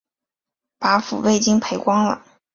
[0.79, 2.23] 把準备金赔光了